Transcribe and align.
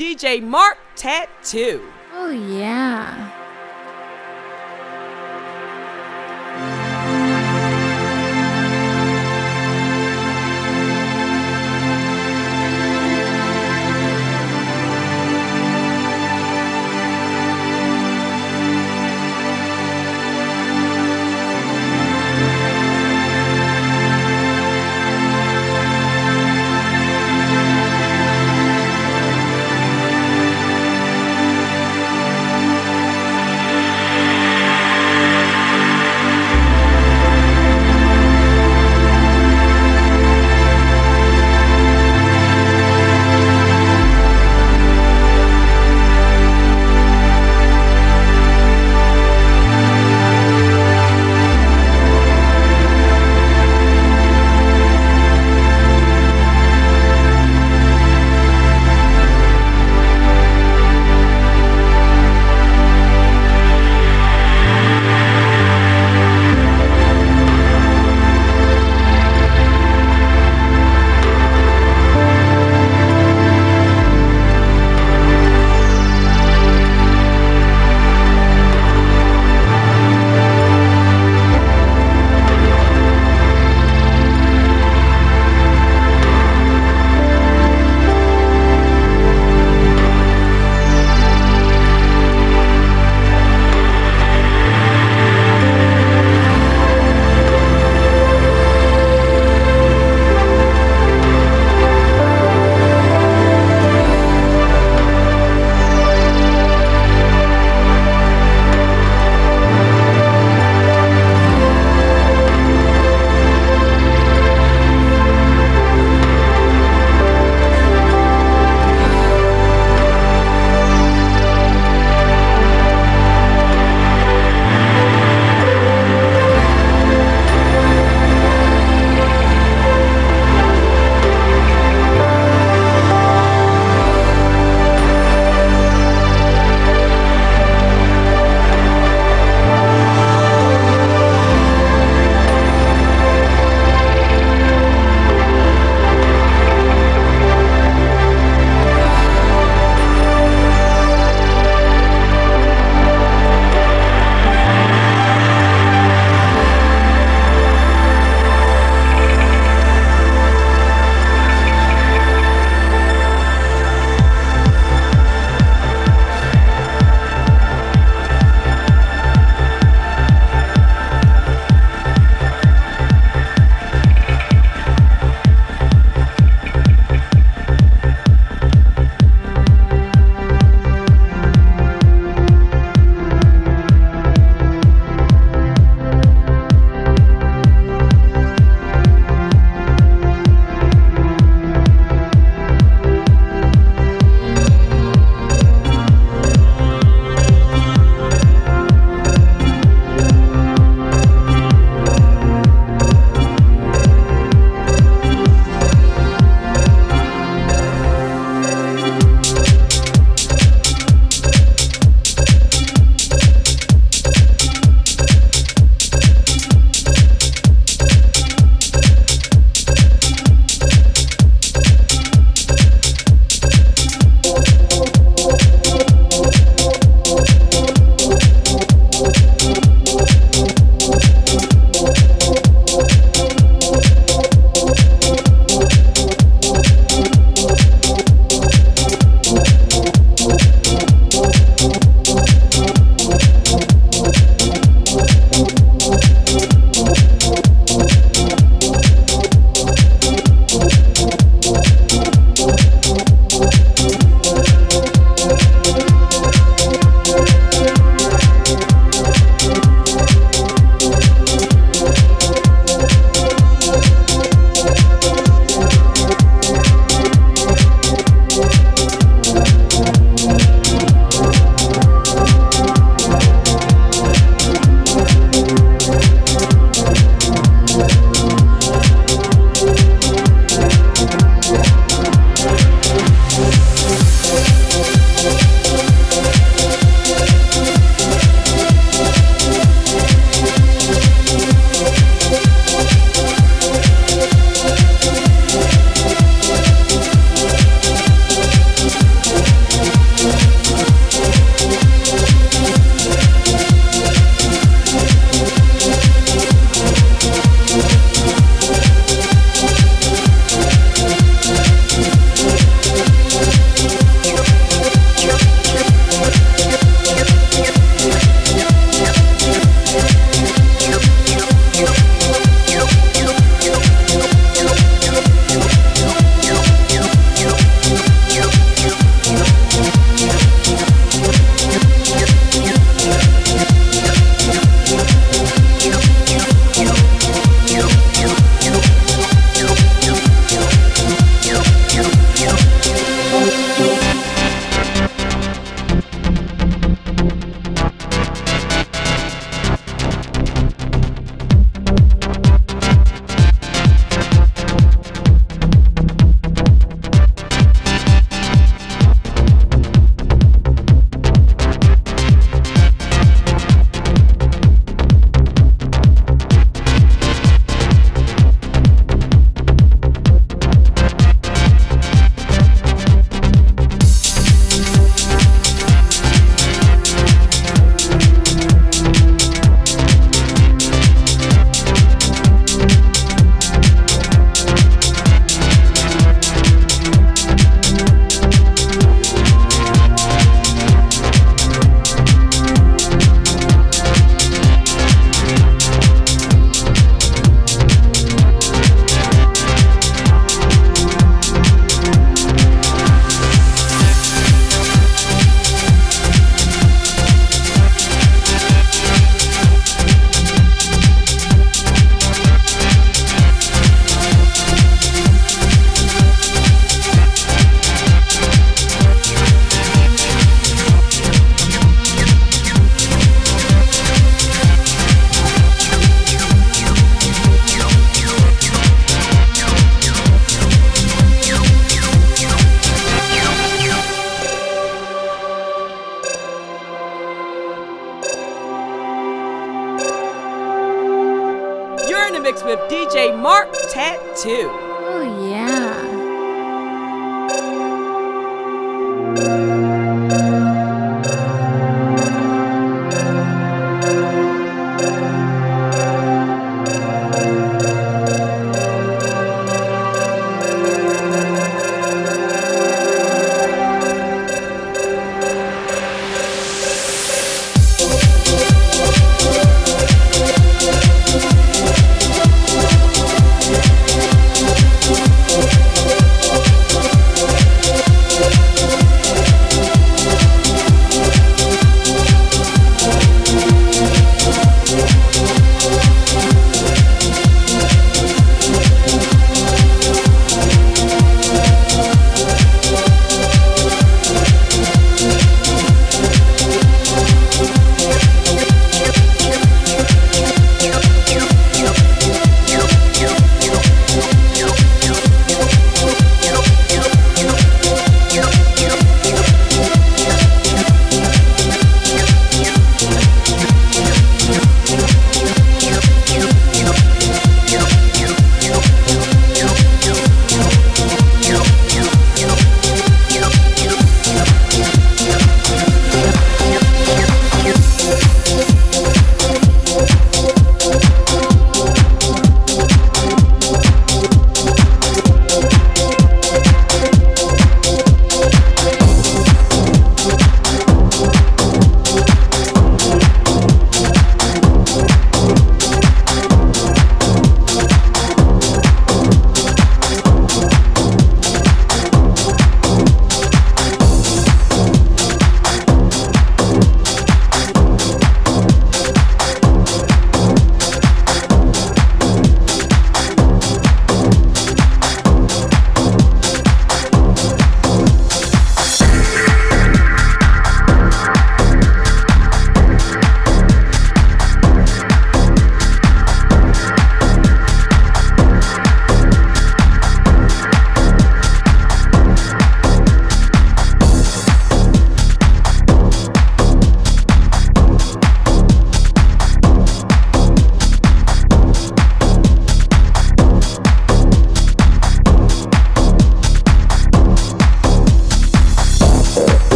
DJ 0.00 0.42
Marc 0.42 0.78
Tattoo. 0.96 1.92
Oh, 2.14 2.30
yeah. 2.30 3.39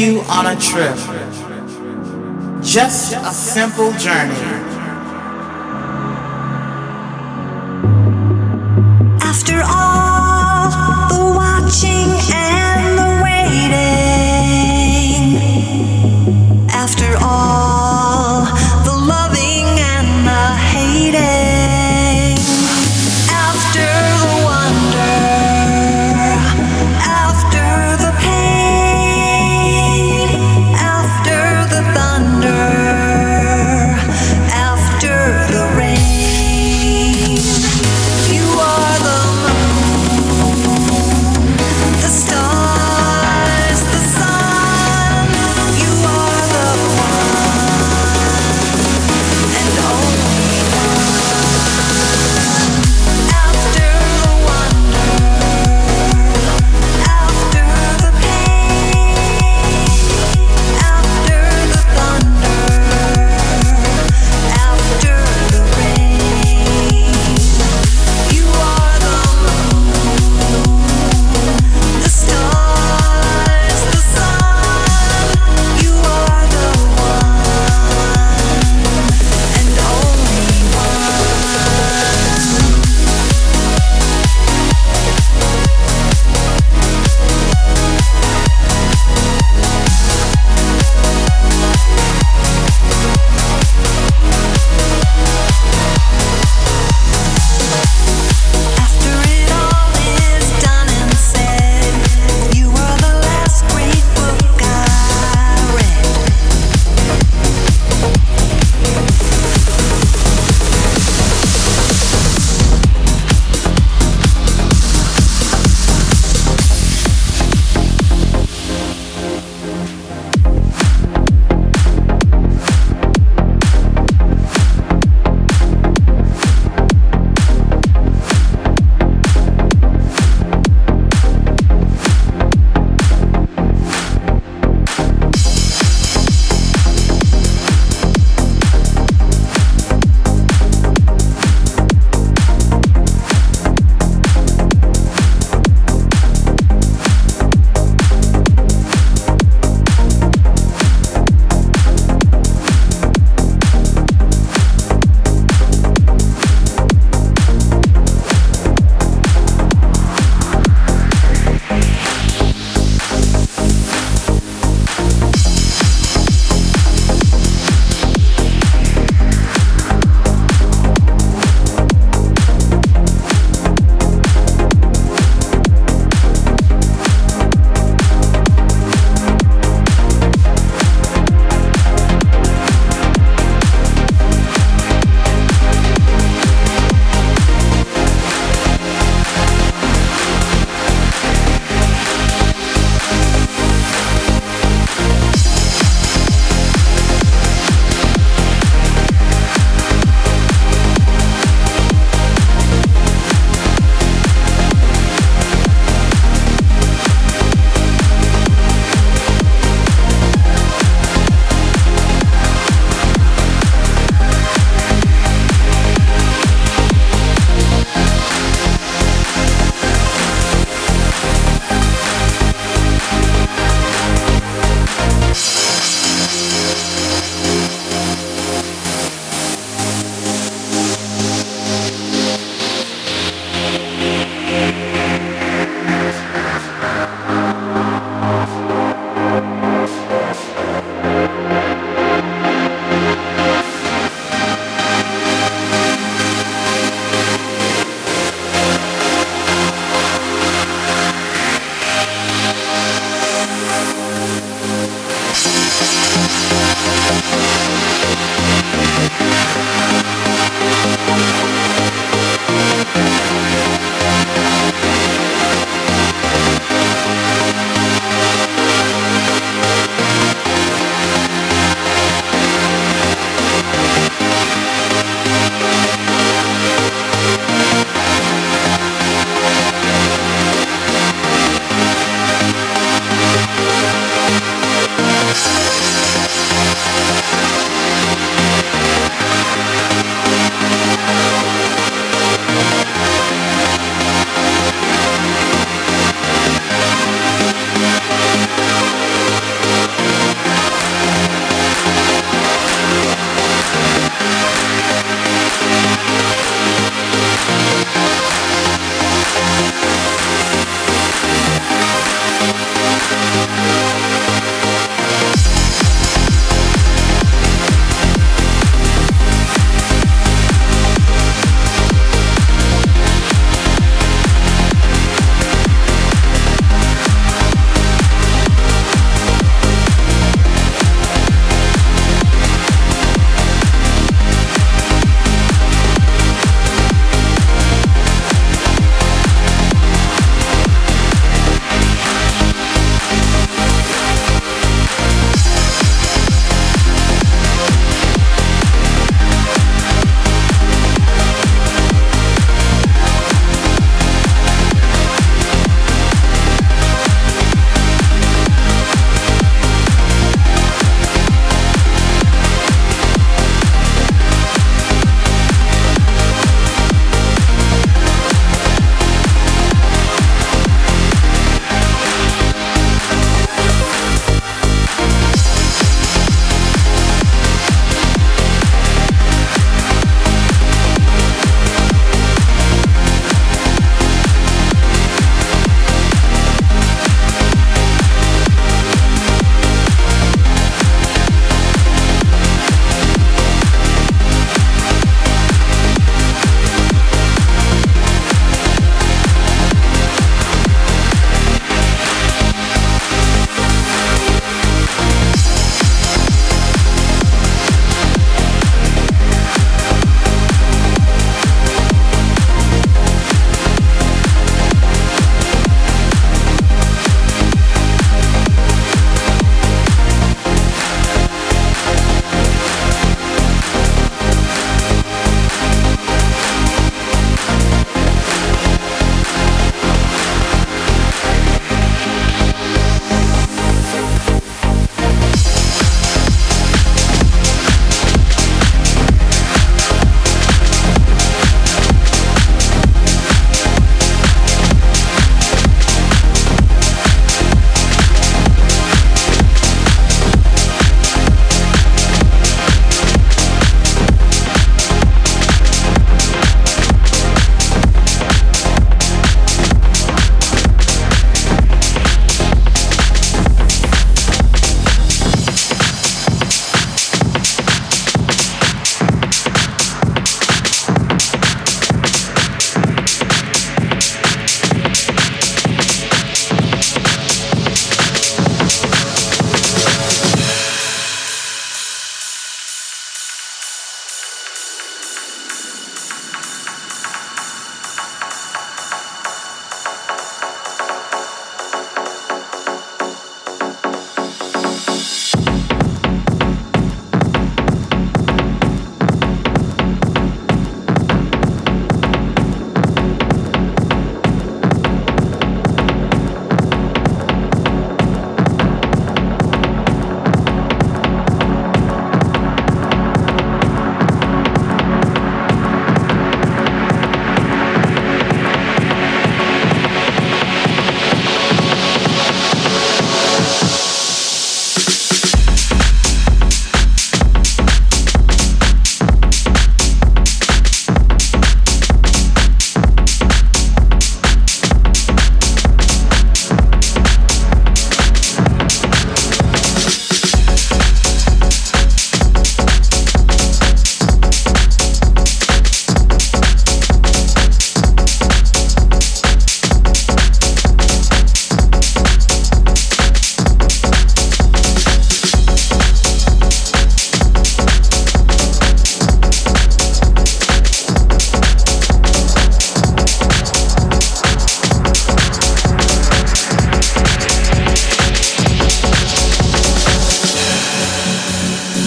You 0.00 0.20
on 0.22 0.46
a 0.46 0.56
trip. 0.58 0.96
Just 2.62 3.14
a 3.14 3.32
simple 3.32 3.92
journey. 3.92 4.49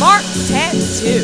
Marc 0.03 0.25
Tattoo. 0.49 1.23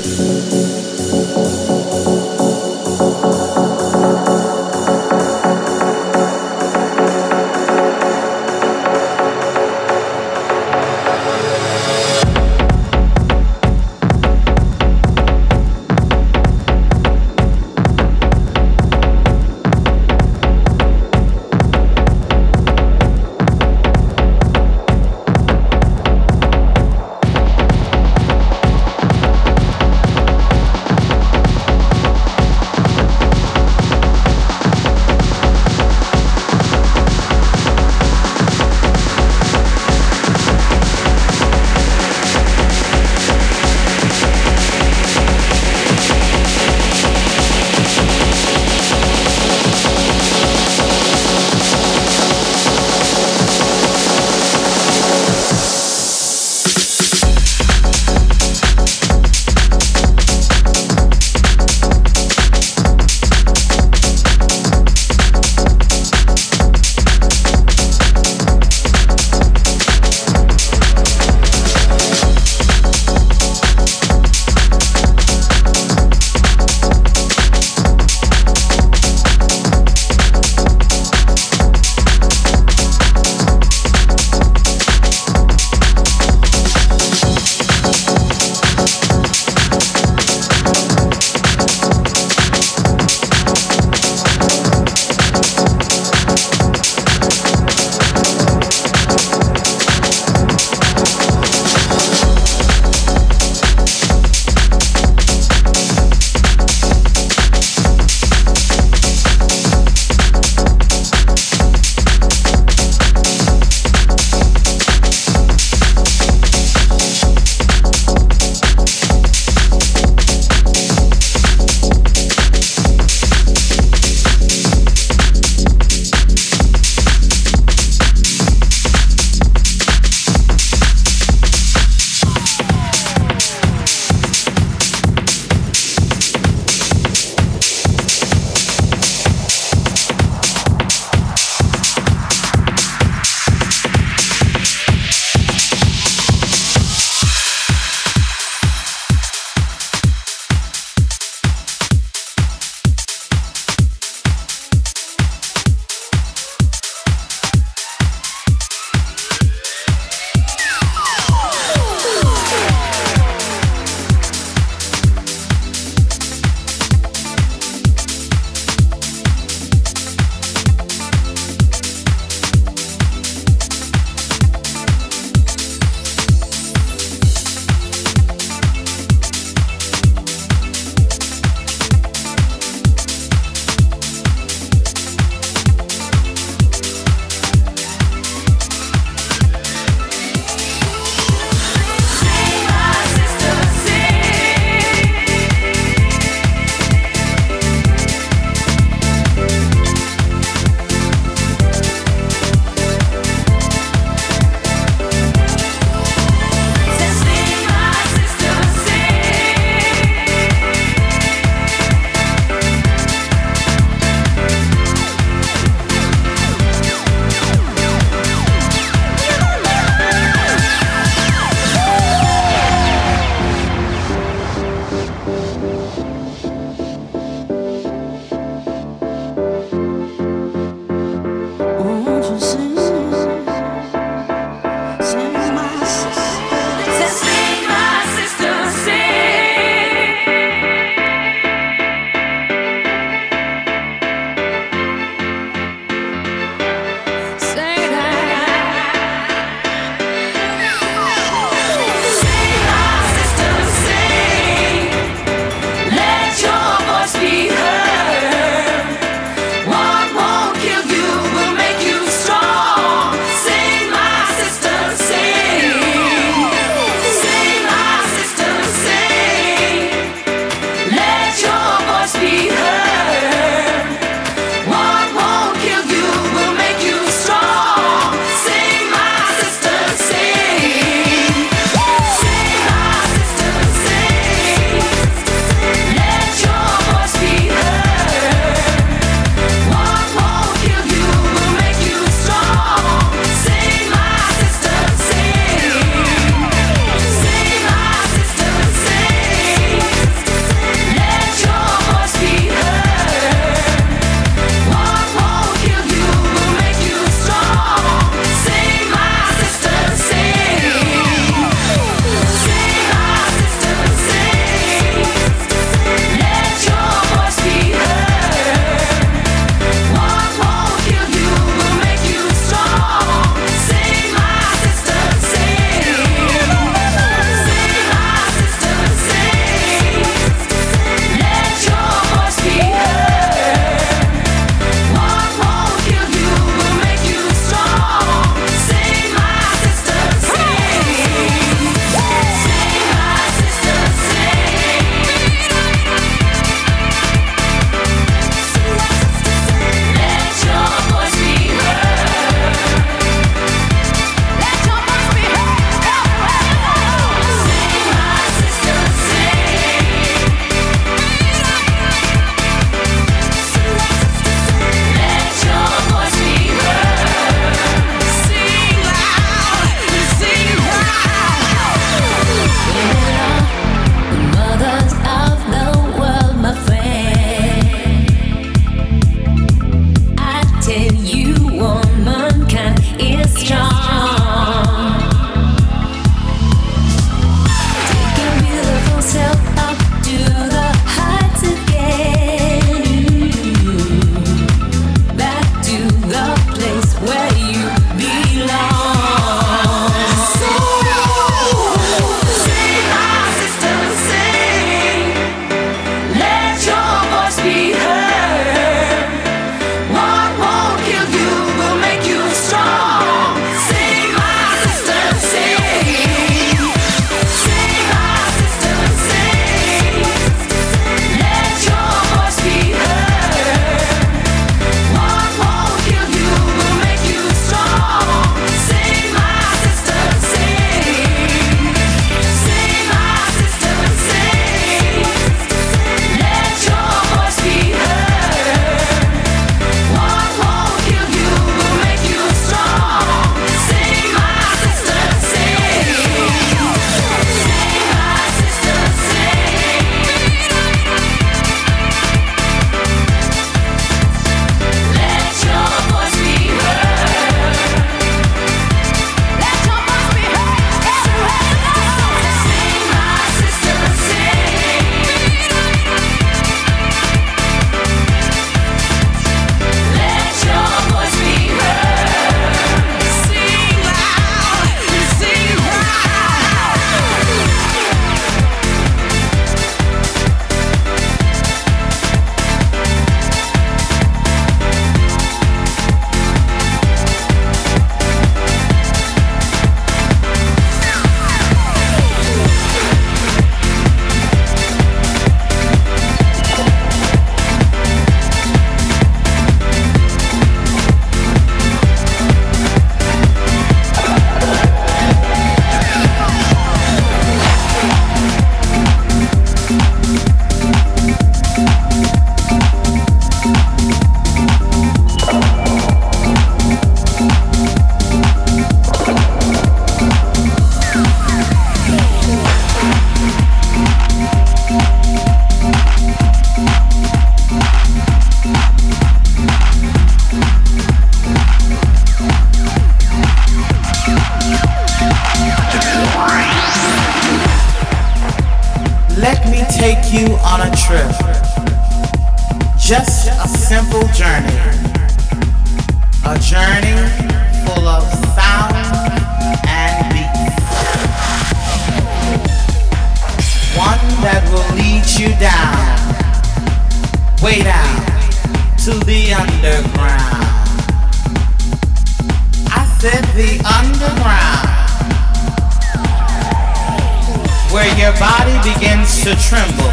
to 569.29 569.35
tremble 569.47 569.85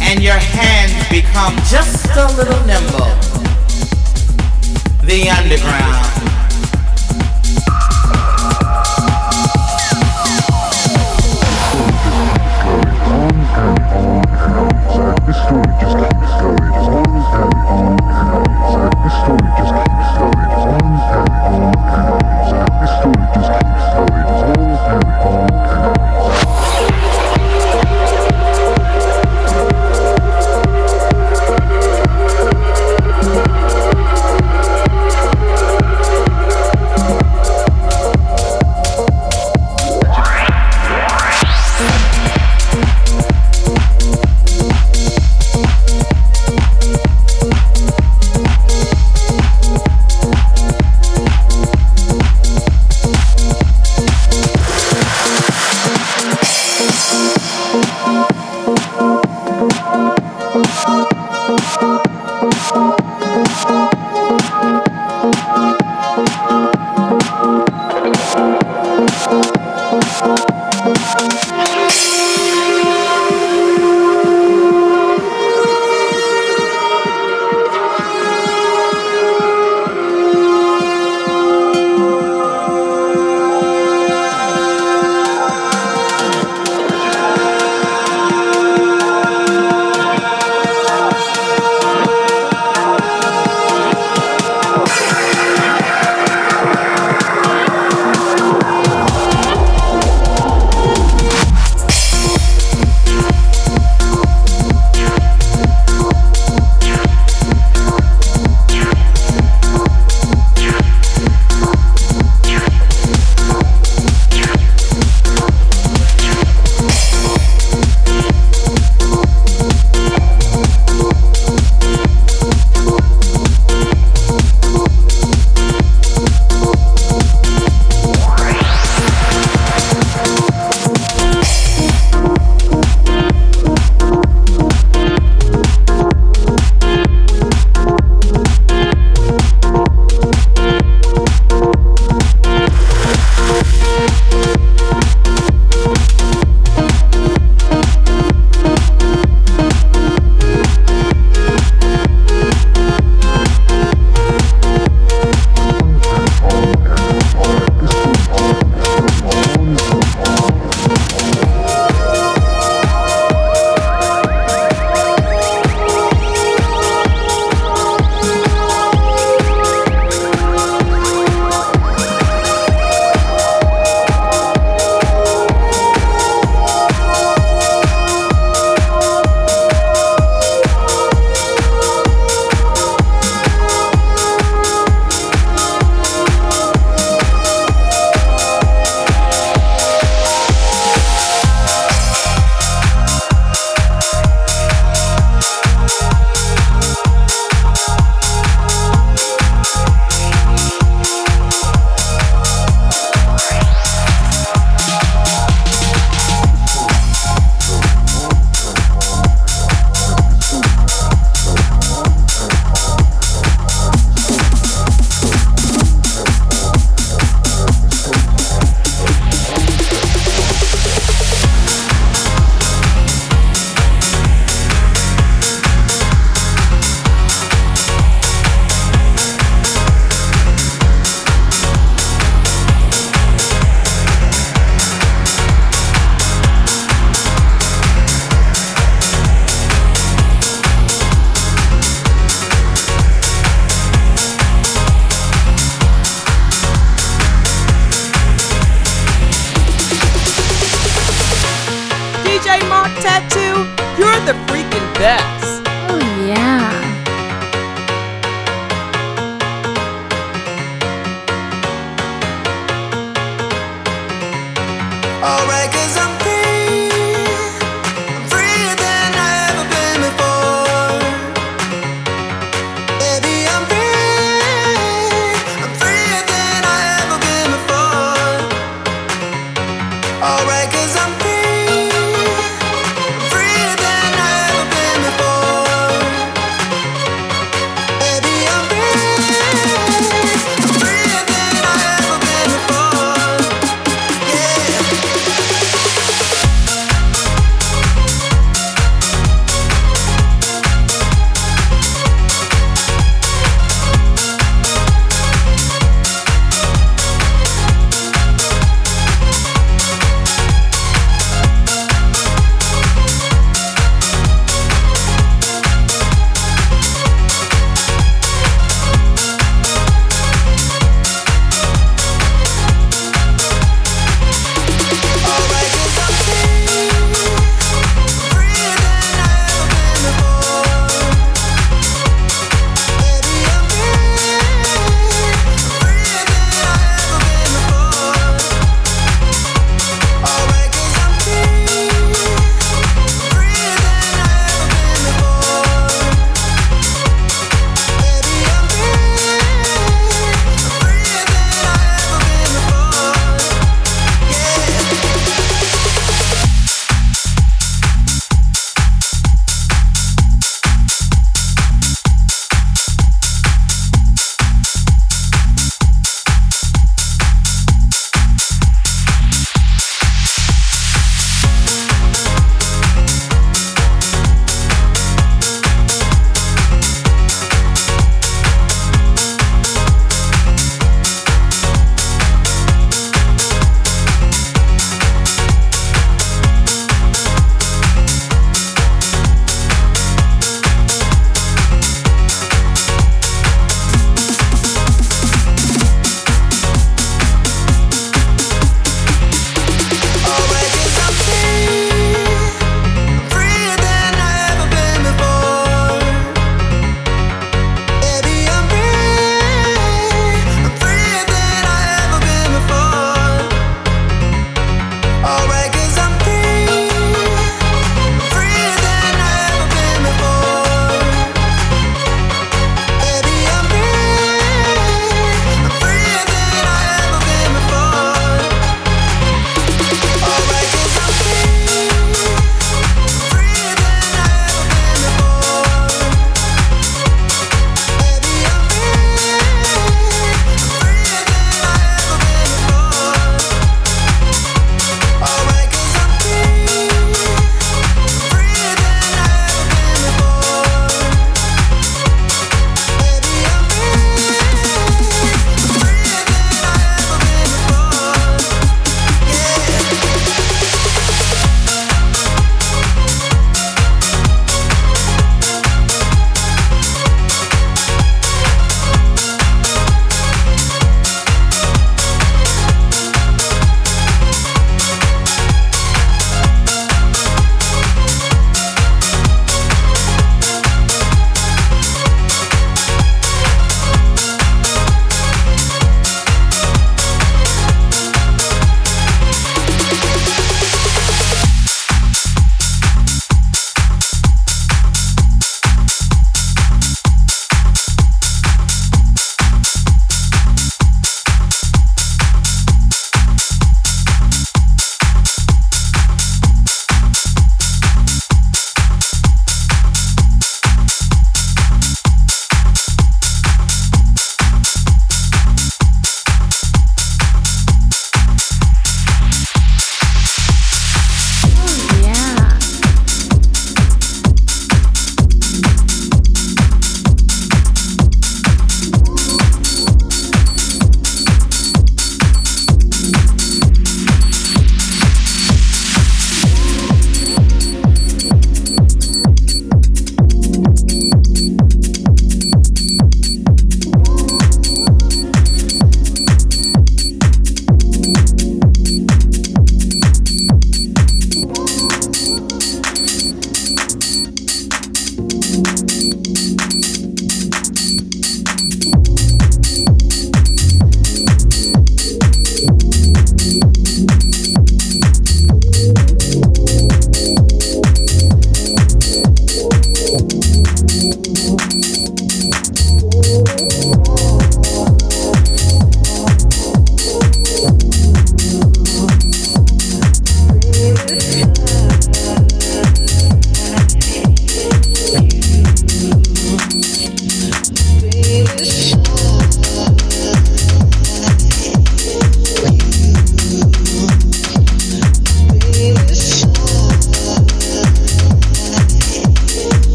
and 0.00 0.20
your 0.20 0.34
hands 0.34 0.92
become 1.08 1.54
just 1.70 2.06
a 2.16 2.26
little 2.34 2.58
nimble. 2.66 3.06
The 5.06 5.30
underground. 5.30 6.35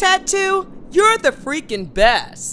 Tattoo, 0.00 0.66
you're 0.92 1.18
the 1.18 1.30
freaking 1.30 1.92
best. 1.92 2.49